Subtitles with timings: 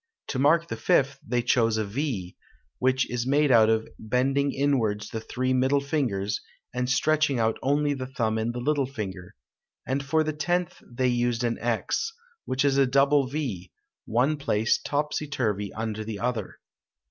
[0.29, 2.35] To mark the fifth, they chose a V,
[2.79, 6.41] which is made out by bending inwards the three middle fingers,
[6.73, 9.35] and stretching out only the thumb and the little finger;
[9.85, 12.11] and for the tenth they used an X,
[12.45, 13.71] which is a double V,
[14.05, 16.57] one placed topsy turvy under the other.